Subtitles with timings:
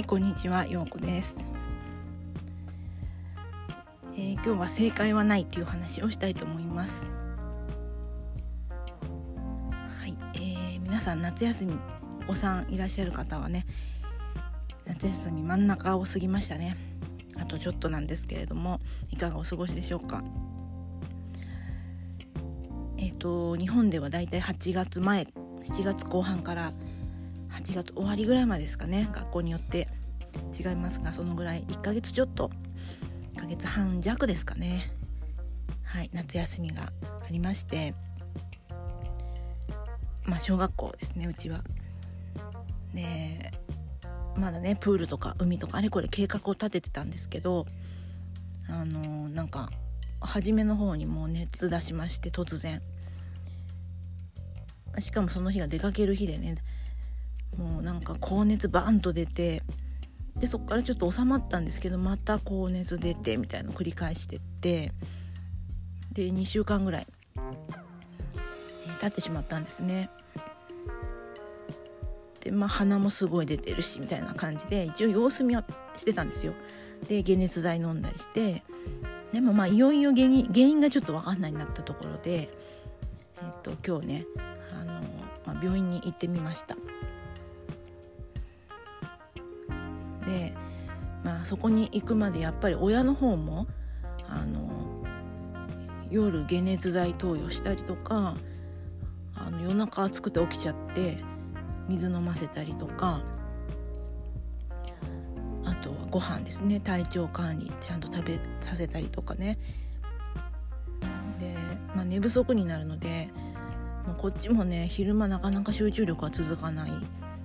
[0.00, 1.46] はいこんにちはようこです、
[4.14, 7.06] えー、今日は正解はないという話をしたいと思います。
[10.00, 11.78] はい、えー、皆さん夏休み
[12.22, 13.66] お子さんいらっしゃる方はね
[14.86, 16.78] 夏休み真ん中を過ぎましたね。
[17.36, 18.78] あとちょっとなんですけれども
[19.10, 20.24] いかがお過ごしでしょうか。
[22.96, 25.24] えっ、ー、と日本ではだいたい8月前
[25.62, 26.72] 7月後半から
[27.50, 29.88] 8月終わりぐらいまでですかね学校によって
[30.58, 32.50] 違いますがそのぐらい1ヶ月ちょっと
[33.34, 34.90] 1ヶ月半弱ですかね
[35.84, 37.94] はい夏休みがありまして
[40.24, 41.62] まあ小学校ですねうちは。
[42.94, 43.52] で
[44.36, 47.66] まだねプールとか海とかあれこれ計画を立ててたんですけど
[48.68, 49.70] あのなんか
[50.20, 52.80] 初めの方にもう熱出しまして突然
[54.98, 56.56] しかもその日が出かける日でね
[57.56, 59.62] もうなんか高熱バーンと出て
[60.40, 64.92] でそこからちょっと収まったんですけどまた高熱出てみたいなの繰り返してって
[66.12, 67.40] で2週間ぐらい、え、
[69.00, 70.10] 経ってしまったんですね。
[72.40, 75.62] でまあ鼻もすごい出てるしみたいな感じで一応様子見は
[75.96, 76.54] してたんですよ。
[77.06, 78.62] で解熱剤飲んだりして
[79.32, 82.48] でもまあいよいよ原因原因がちょっと分かんないになったところで、え、っ
[83.62, 84.26] と今日ね
[84.72, 85.00] あの、
[85.46, 86.76] まあ、病院に行ってみました。
[90.26, 90.54] で、
[91.24, 93.66] まあ、そこに行くまでやっぱり親の方も
[94.28, 94.70] あの
[96.10, 98.36] 夜解熱剤投与したりとか
[99.34, 101.18] あの夜中暑くて起きちゃって
[101.88, 103.22] 水飲ませたりとか
[105.64, 106.80] あとはご飯ですね。
[106.80, 109.58] 体調管理ちゃんと食べさせたりとかね。
[111.38, 111.54] で、
[111.94, 113.28] まあ、寝不足になるので
[114.06, 116.90] もうこっちもね昼間なかなか集中力は続かない。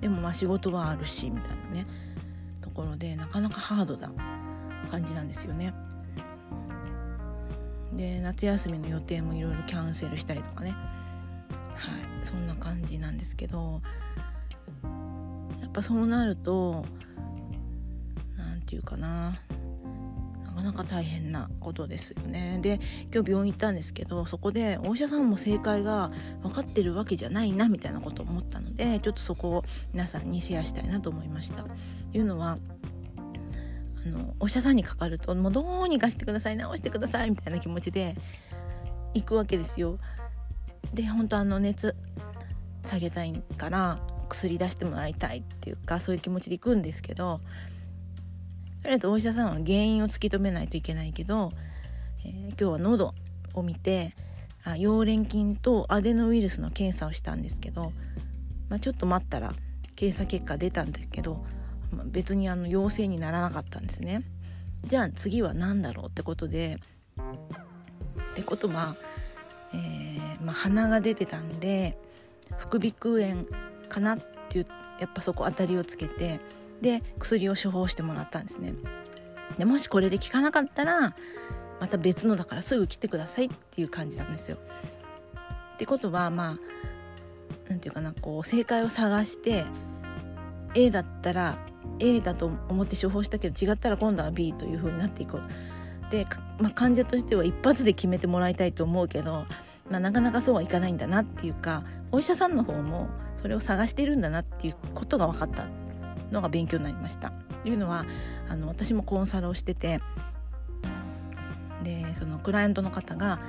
[0.00, 1.86] でもまあ仕事はあるしみたいなね。
[2.78, 4.12] ころでなかなかハードな
[4.88, 5.74] 感じなんですよね。
[7.92, 10.70] で夏休みの予定もいろいろキャンセルしたりとかね。
[10.70, 10.76] は
[11.98, 12.24] い。
[12.24, 13.82] そんな感じなんですけど
[15.60, 16.84] やっぱそうなると
[18.36, 19.36] 何て言うかな。
[20.58, 22.80] かなか大変なことですよねで
[23.14, 26.10] 今日病院行ったんですけどそこでお医者さんも正解が
[26.42, 31.62] 分かってるわけじゃないなみたいなことを思ったのでちょっとそこを皆さんにシェアしたいなと思いました。
[31.62, 31.70] と
[32.12, 32.58] いうのは
[34.04, 38.16] あのお医者さんにかかるともうどうにかしてください治してくださいみたいな気持ちで
[39.14, 39.98] 行くわけですよ。
[40.92, 41.94] で本当あの熱
[42.82, 47.40] 下げたいから薬出してもらいたいっていうかそういう気持ちで行くんですけど
[48.82, 51.52] とりあえずお医者さんは原因を突き止めないといけないけど、
[52.24, 53.14] えー、今日は喉
[53.54, 54.14] を見て
[54.64, 57.92] あ溶連菌とアデノウイルスの検査をしたんですけど、
[58.68, 59.52] まあ、ちょっと待ったら
[59.96, 61.44] 検査結果出たんですけど、
[61.90, 64.22] まあ、別にあの陽性にならなかったんですね。
[64.86, 66.78] じゃあ次は何だろうってことで
[68.32, 68.94] ってことは、
[69.74, 71.98] えー、まあ、鼻が出てたんで
[72.58, 73.44] 副鼻腔炎
[73.88, 74.18] かなっ
[74.48, 74.66] ていう
[75.00, 76.40] やっぱそこ当たりをつけて
[76.80, 78.74] で薬を処方してもらったんですね
[79.58, 81.14] でもしこれで効かなかったら
[81.80, 84.58] また別のだからすぐ来てくださいっていう感じなんですよ。
[85.74, 86.58] ってことはまあ
[87.68, 89.64] 何て言うかなこう正解を探して
[90.74, 91.58] A だったら
[92.00, 95.40] A だと思って処方したけど違ったら今度は B という風になっていく。
[96.10, 96.26] で、
[96.58, 99.44] まあ、患者としては一発で決めてもらいたいと思うけど、
[99.90, 105.68] まあ、なかなかそうはいかないんだなっていうかお医者さんの方もそれを探しているんだなっていうことが分かった
[106.30, 107.32] のが勉強になりました。
[107.62, 108.04] というのは
[108.48, 110.00] あの私もコンサルをしてて
[111.82, 113.40] でそのクライアントの方が、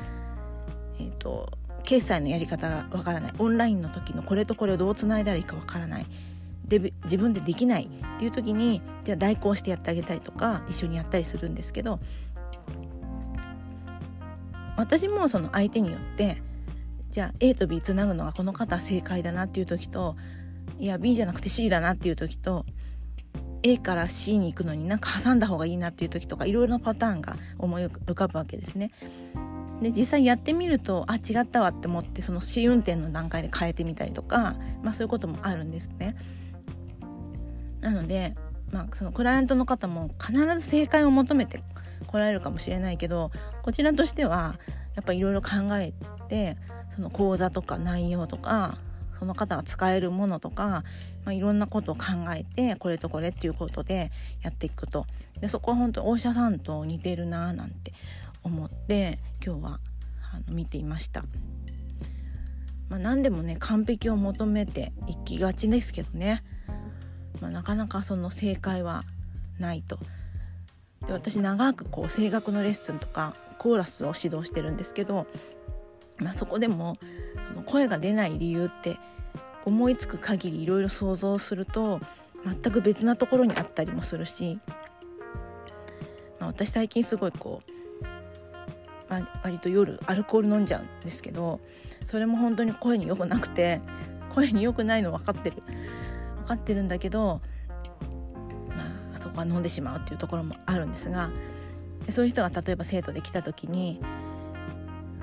[1.00, 1.52] えーと、
[1.84, 3.34] 決済のやり方がわからない。
[3.38, 6.06] オンラインの時のこれとこれをどうつないだらいいかわからない。
[6.68, 7.90] で自分でできない。
[8.20, 12.02] っていう時にじゃあ代行してやってあげたりとか一緒にやったりするんですけど
[14.76, 16.42] 私もその相手によって
[17.10, 20.18] じゃあ A と B つなぐのがこの方正解だなっていう時と
[20.80, 22.66] いや B じゃなくて C だなっていう時と
[23.64, 28.92] A から C に行くのになんか挟んだ方がいいなっていう時とかいろいろなパターンが思い浮かぶわけですね。
[29.82, 36.16] で実際やってみるとあ違ったわって思ってその試運転の段階で変えてみたりとか、まあ、そういうこともあるんですね。
[37.82, 38.36] なので、
[38.72, 41.62] まあ、そのクライアントの方も必ず正解を求めて
[42.08, 43.32] 来られるかもしれないけど
[43.62, 44.60] こちらとしては
[44.96, 45.94] やっぱいろいろ考え
[46.28, 46.58] て
[46.94, 48.78] その講座とか内容とか
[49.20, 50.84] その方が使えるものとか、
[51.26, 52.04] まあ、いろんなことを考
[52.36, 54.12] えてこれとこれっていうことで
[54.42, 55.06] やっていくと
[55.42, 57.94] でそこは本当お医者さんと似てるななんて
[58.44, 59.80] 思って今日は
[60.34, 61.24] あの見ていました。
[62.88, 66.44] まあ、何でもね完璧を求めていきがちですけどね
[67.42, 69.04] まあ、なかなかその正解は
[69.60, 69.98] ないと。
[71.06, 75.28] で私長くこう声楽のレッスンとかコーラスを指導してるんですけど、
[76.18, 76.98] まあ、そこでも
[77.62, 78.98] 声が出ない理由って
[79.66, 82.00] 思いつく限りいろいろ想像すると
[82.46, 84.60] 全く別なところにあったりもするし、
[86.40, 88.04] まあ、私最近すごいこう、
[89.10, 91.60] まあ、割と夜アルコール飲んじゃうんですけど
[92.06, 93.82] それも本当に声に良くなくて
[94.34, 95.62] 声に良くないの分かってる
[96.44, 97.42] 分かってるんだけど、
[98.70, 98.76] ま
[99.16, 101.30] あそこは飲んでしまうっていうところもあるんですが
[102.06, 104.00] でそういう人が例えば生徒で来た時に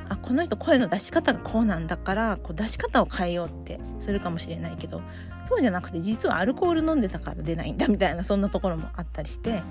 [0.09, 5.03] あこの人声の出し方がこうなんだからこう出し方を変えようってするかもしれないけど
[5.45, 9.63] そうじゃなくて実はアルコール飲んでたから出ないんだみたいなそんなところもあったりして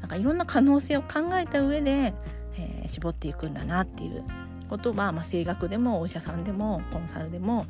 [0.00, 2.14] なんかいろんな可能性を考えた上で、
[2.56, 4.24] えー、絞っていくんだなっていう
[4.68, 7.66] ことは、まあ、声楽でもお医者さんでもコンサルでも、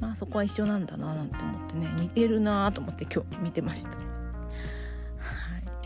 [0.00, 3.90] まあ、そこは一緒なんだななんて思ってね似てるなと思って今日見てました。
[3.90, 3.98] はい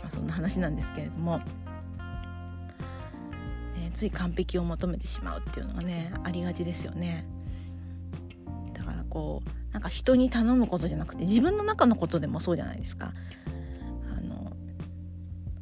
[0.01, 1.41] まあ、そんな話なんですけれども。
[3.91, 7.27] つい完璧を求めてしまうっていうのがねありがちですよね。
[8.73, 13.13] だからこうなんか人に頼むことじゃなくて自分の中のことでもそうじゃないですか。
[14.17, 14.51] あの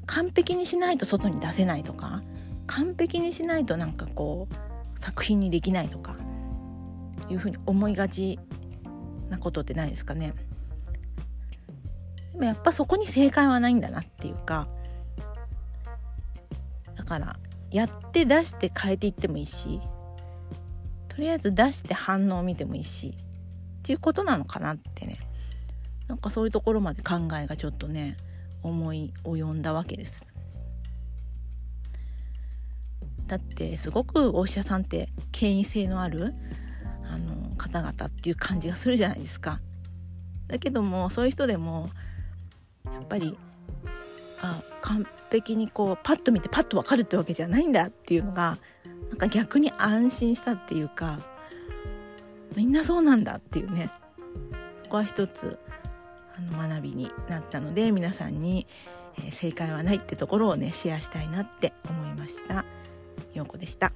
[0.06, 2.24] 完璧にしないと外に出せないとか
[2.68, 6.16] 完璧にしないとなんかこう作品にできないとか
[7.30, 8.40] いうふうに思いがち
[9.30, 10.34] なことってないですかね。
[12.34, 14.68] でもやっぱそこに正解はないんだなっていうか
[16.96, 17.36] だから
[17.72, 19.82] やって出して変えていってもいいし
[21.08, 23.16] とりあえず出して反応を見てもいいし
[23.80, 25.18] っていうことなのかなってね
[26.08, 28.18] なんかそういうところまで考えがちょっとね
[28.64, 30.26] 思い及んだわけです。
[33.28, 36.34] だってすごくお医者さんって権威性のある
[37.12, 39.62] あの方々っていう感じがするじゃないですか。
[40.48, 41.92] だけどもそういう人でも
[42.86, 43.38] やっぱり
[44.42, 48.58] あ完璧にこうパッと見てパッと分かるってわけじゃないんだっていうのが
[49.10, 51.20] なんか逆に安心したっていうか
[52.56, 53.92] みんなそうなんだっていうね
[54.84, 55.60] ここは一つ
[56.36, 58.66] あの学びになったので皆さんに、
[59.18, 62.66] えー、正解はないってところをねシェアしたいなって思いました。
[63.34, 63.92] ようこでした。